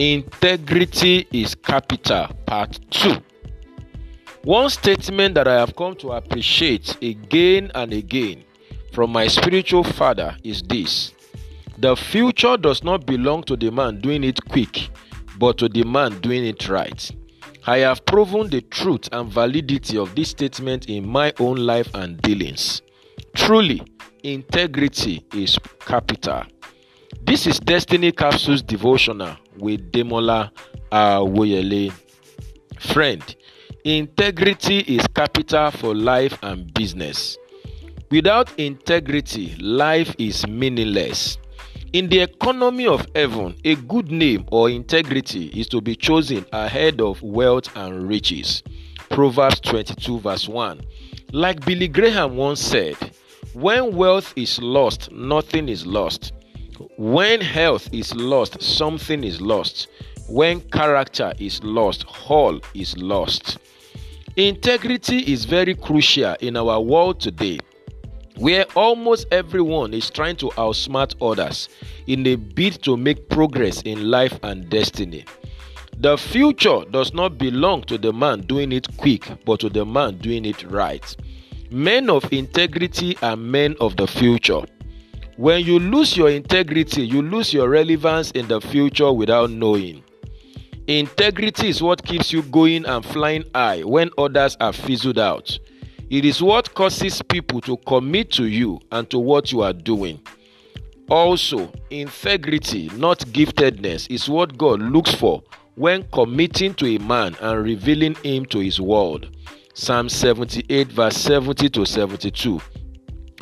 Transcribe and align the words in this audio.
Integrity 0.00 1.28
is 1.30 1.54
capital, 1.54 2.28
part 2.46 2.80
2. 2.90 3.16
One 4.44 4.70
statement 4.70 5.34
that 5.34 5.46
I 5.46 5.60
have 5.60 5.76
come 5.76 5.94
to 5.96 6.12
appreciate 6.12 6.96
again 7.02 7.70
and 7.74 7.92
again 7.92 8.44
from 8.94 9.10
my 9.10 9.26
spiritual 9.26 9.84
father 9.84 10.34
is 10.42 10.62
this 10.62 11.12
The 11.76 11.94
future 11.96 12.56
does 12.56 12.82
not 12.82 13.04
belong 13.04 13.42
to 13.42 13.56
the 13.56 13.70
man 13.70 14.00
doing 14.00 14.24
it 14.24 14.42
quick, 14.48 14.88
but 15.38 15.58
to 15.58 15.68
the 15.68 15.84
man 15.84 16.18
doing 16.20 16.46
it 16.46 16.70
right. 16.70 17.10
I 17.66 17.80
have 17.80 18.06
proven 18.06 18.48
the 18.48 18.62
truth 18.62 19.06
and 19.12 19.30
validity 19.30 19.98
of 19.98 20.14
this 20.14 20.30
statement 20.30 20.88
in 20.88 21.06
my 21.06 21.34
own 21.38 21.56
life 21.56 21.94
and 21.94 22.16
dealings. 22.22 22.80
Truly, 23.34 23.82
integrity 24.22 25.26
is 25.34 25.58
capital. 25.80 26.44
This 27.22 27.46
is 27.46 27.60
Destiny 27.60 28.12
Capsules 28.12 28.62
Devotional 28.62 29.36
with 29.60 29.92
Demola 29.92 30.50
Awoyele. 30.90 31.92
Friend, 32.78 33.36
integrity 33.84 34.80
is 34.80 35.06
capital 35.14 35.70
for 35.70 35.94
life 35.94 36.38
and 36.42 36.72
business. 36.74 37.36
Without 38.10 38.50
integrity, 38.58 39.54
life 39.56 40.14
is 40.18 40.46
meaningless. 40.46 41.38
In 41.92 42.08
the 42.08 42.20
economy 42.20 42.86
of 42.86 43.06
heaven, 43.14 43.56
a 43.64 43.74
good 43.74 44.10
name 44.10 44.44
or 44.50 44.70
integrity 44.70 45.46
is 45.48 45.68
to 45.68 45.80
be 45.80 45.96
chosen 45.96 46.44
ahead 46.52 47.00
of 47.00 47.20
wealth 47.22 47.68
and 47.76 48.08
riches. 48.08 48.62
Proverbs 49.10 49.60
22, 49.60 50.20
verse 50.20 50.48
1. 50.48 50.80
Like 51.32 51.64
Billy 51.64 51.88
Graham 51.88 52.36
once 52.36 52.60
said, 52.60 52.96
when 53.52 53.96
wealth 53.96 54.32
is 54.36 54.60
lost, 54.60 55.10
nothing 55.10 55.68
is 55.68 55.84
lost. 55.84 56.32
When 57.00 57.40
health 57.40 57.88
is 57.94 58.14
lost, 58.14 58.60
something 58.60 59.24
is 59.24 59.40
lost. 59.40 59.88
When 60.28 60.60
character 60.60 61.32
is 61.38 61.64
lost, 61.64 62.04
all 62.28 62.60
is 62.74 62.94
lost. 62.98 63.56
Integrity 64.36 65.20
is 65.20 65.46
very 65.46 65.74
crucial 65.74 66.36
in 66.40 66.58
our 66.58 66.78
world 66.78 67.18
today, 67.18 67.58
where 68.36 68.66
almost 68.76 69.28
everyone 69.32 69.94
is 69.94 70.10
trying 70.10 70.36
to 70.36 70.48
outsmart 70.58 71.14
others 71.22 71.70
in 72.06 72.26
a 72.26 72.34
bid 72.36 72.82
to 72.82 72.98
make 72.98 73.30
progress 73.30 73.80
in 73.80 74.10
life 74.10 74.38
and 74.42 74.68
destiny. 74.68 75.24
The 75.96 76.18
future 76.18 76.82
does 76.90 77.14
not 77.14 77.38
belong 77.38 77.84
to 77.84 77.96
the 77.96 78.12
man 78.12 78.42
doing 78.42 78.72
it 78.72 78.94
quick, 78.98 79.26
but 79.46 79.60
to 79.60 79.70
the 79.70 79.86
man 79.86 80.18
doing 80.18 80.44
it 80.44 80.64
right. 80.64 81.16
Men 81.70 82.10
of 82.10 82.30
integrity 82.30 83.16
are 83.22 83.38
men 83.38 83.74
of 83.80 83.96
the 83.96 84.06
future. 84.06 84.66
When 85.40 85.64
you 85.64 85.78
lose 85.78 86.18
your 86.18 86.28
integrity, 86.28 87.00
you 87.00 87.22
lose 87.22 87.54
your 87.54 87.70
relevance 87.70 88.30
in 88.32 88.46
the 88.46 88.60
future 88.60 89.10
without 89.10 89.50
knowing. 89.50 90.04
Integrity 90.86 91.70
is 91.70 91.82
what 91.82 92.04
keeps 92.04 92.30
you 92.30 92.42
going 92.42 92.84
and 92.84 93.02
flying 93.02 93.44
high 93.54 93.80
when 93.80 94.10
others 94.18 94.54
are 94.60 94.74
fizzled 94.74 95.18
out. 95.18 95.58
It 96.10 96.26
is 96.26 96.42
what 96.42 96.74
causes 96.74 97.22
people 97.22 97.62
to 97.62 97.78
commit 97.78 98.30
to 98.32 98.44
you 98.44 98.80
and 98.92 99.08
to 99.08 99.18
what 99.18 99.50
you 99.50 99.62
are 99.62 99.72
doing. 99.72 100.20
Also, 101.08 101.72
integrity, 101.88 102.90
not 102.96 103.20
giftedness, 103.20 104.10
is 104.10 104.28
what 104.28 104.58
God 104.58 104.82
looks 104.82 105.14
for 105.14 105.42
when 105.74 106.02
committing 106.12 106.74
to 106.74 106.86
a 106.86 106.98
man 106.98 107.34
and 107.40 107.64
revealing 107.64 108.14
him 108.16 108.44
to 108.44 108.58
his 108.58 108.78
world. 108.78 109.34
Psalm 109.72 110.10
78, 110.10 110.88
verse 110.88 111.16
70 111.16 111.70
to 111.70 111.86
72. 111.86 112.60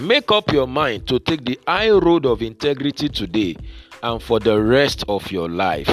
Make 0.00 0.30
up 0.30 0.52
your 0.52 0.66
mind 0.66 1.08
to 1.08 1.18
take 1.18 1.46
the 1.46 1.58
high 1.66 1.88
road 1.90 2.26
of 2.26 2.42
integrity 2.42 3.08
today 3.08 3.56
and 4.02 4.22
for 4.22 4.38
the 4.38 4.60
rest 4.60 5.04
of 5.08 5.32
your 5.32 5.48
life. 5.48 5.90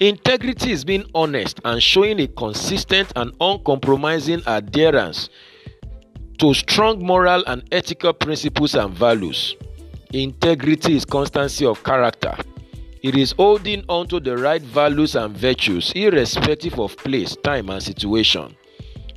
Integrity 0.00 0.70
is 0.70 0.84
being 0.84 1.06
honest 1.14 1.58
and 1.64 1.82
showing 1.82 2.20
a 2.20 2.26
consistent 2.26 3.10
and 3.16 3.32
uncompromising 3.40 4.42
adherence 4.46 5.30
to 6.38 6.52
strong 6.52 7.02
moral 7.02 7.42
and 7.46 7.62
ethical 7.72 8.12
principles 8.12 8.74
and 8.74 8.92
values. 8.92 9.56
Integrity 10.12 10.94
is 10.96 11.06
constancy 11.06 11.64
of 11.64 11.82
character. 11.84 12.36
It 13.02 13.16
is 13.16 13.32
holding 13.32 13.82
on 13.88 14.08
to 14.08 14.20
the 14.20 14.36
right 14.36 14.60
values 14.60 15.16
and 15.16 15.34
virtues 15.34 15.90
irrespective 15.96 16.78
of 16.78 16.98
place, 16.98 17.34
time, 17.36 17.70
and 17.70 17.82
situation. 17.82 18.54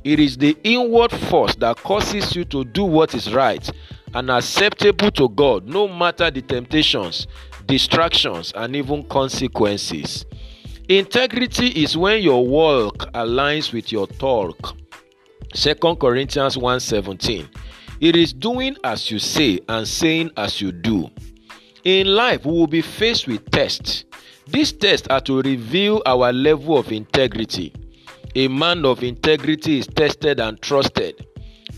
It 0.04 0.20
is 0.20 0.38
the 0.38 0.56
inward 0.64 1.12
force 1.12 1.54
that 1.56 1.76
causes 1.78 2.34
you 2.34 2.44
to 2.46 2.64
do 2.64 2.84
what 2.84 3.14
is 3.14 3.34
right 3.34 3.70
and 4.16 4.30
acceptable 4.30 5.10
to 5.10 5.28
God 5.28 5.68
no 5.68 5.86
matter 5.86 6.30
the 6.30 6.40
temptations, 6.40 7.26
distractions, 7.66 8.50
and 8.56 8.74
even 8.74 9.04
consequences. 9.04 10.24
Integrity 10.88 11.66
is 11.82 11.98
when 11.98 12.22
your 12.22 12.46
walk 12.46 13.12
aligns 13.12 13.74
with 13.74 13.92
your 13.92 14.06
talk. 14.06 14.74
2 15.52 15.74
Corinthians 15.96 16.56
1:17. 16.56 17.46
It 18.00 18.16
is 18.16 18.32
doing 18.32 18.78
as 18.82 19.10
you 19.10 19.18
say 19.18 19.60
and 19.68 19.86
saying 19.86 20.30
as 20.38 20.62
you 20.62 20.72
do. 20.72 21.10
In 21.84 22.06
life, 22.06 22.46
we 22.46 22.52
will 22.52 22.66
be 22.66 22.80
faced 22.80 23.26
with 23.26 23.50
tests. 23.50 24.06
These 24.46 24.72
tests 24.72 25.08
are 25.08 25.20
to 25.22 25.42
reveal 25.42 26.02
our 26.06 26.32
level 26.32 26.78
of 26.78 26.90
integrity. 26.90 27.70
A 28.34 28.48
man 28.48 28.86
of 28.86 29.02
integrity 29.02 29.78
is 29.78 29.86
tested 29.86 30.40
and 30.40 30.60
trusted. 30.62 31.26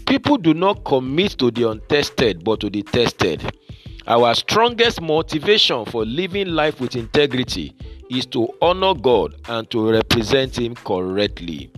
People 0.08 0.38
do 0.38 0.54
not 0.54 0.84
commit 0.84 1.32
to 1.32 1.50
the 1.50 1.69
untested 1.69 2.42
but 2.42 2.60
to 2.60 2.70
the 2.70 2.82
tested. 2.82 3.52
Our 4.06 4.34
strongest 4.34 5.02
motivation 5.02 5.84
for 5.84 6.06
living 6.06 6.46
life 6.48 6.80
with 6.80 6.96
integrity 6.96 7.76
is 8.08 8.24
to 8.28 8.48
honor 8.62 8.94
God 8.94 9.34
and 9.50 9.69
to 9.70 9.91
represent 9.91 10.58
Him 10.58 10.74
correctly. 10.76 11.70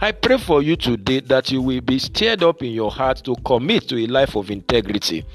I 0.00 0.12
pray 0.12 0.38
for 0.38 0.62
you 0.62 0.76
today 0.76 1.20
that 1.20 1.50
you 1.50 1.60
will 1.60 1.82
be 1.82 1.98
stirred 1.98 2.42
up 2.42 2.62
in 2.62 2.72
your 2.72 2.90
heart 2.90 3.22
to 3.24 3.36
commit 3.44 3.90
to 3.90 4.02
a 4.02 4.06
life 4.06 4.36
of 4.36 4.50
integrity. 4.50 5.26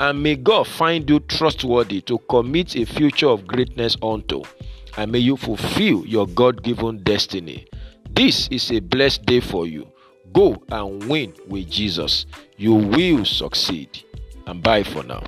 And 0.00 0.22
may 0.22 0.36
God 0.36 0.66
find 0.66 1.08
you 1.10 1.20
trustworthy 1.20 2.00
to 2.02 2.16
commit 2.30 2.74
a 2.74 2.86
future 2.86 3.28
of 3.28 3.46
greatness 3.46 3.98
unto. 4.02 4.44
And 4.96 5.12
may 5.12 5.18
you 5.18 5.36
fulfill 5.36 6.06
your 6.06 6.26
God 6.26 6.62
given 6.62 7.02
destiny. 7.02 7.66
This 8.08 8.48
is 8.48 8.70
a 8.70 8.80
blessed 8.80 9.26
day 9.26 9.40
for 9.40 9.66
you. 9.66 9.91
Go 10.32 10.62
and 10.70 11.04
win 11.08 11.34
with 11.48 11.70
Jesus. 11.70 12.26
You 12.56 12.74
will 12.74 13.24
succeed. 13.24 14.04
And 14.46 14.62
bye 14.62 14.82
for 14.82 15.02
now. 15.02 15.24